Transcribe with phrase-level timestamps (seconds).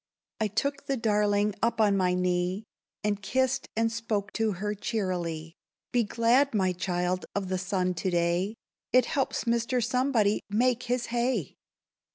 [0.39, 2.63] I took the darling up on my knee,
[3.03, 5.53] And kissed, and spoke to her cheerily.
[5.91, 8.55] "Be glad, my child, of the sun to day!
[8.91, 9.79] It helps Mr.
[9.85, 11.55] Somebody make his hay."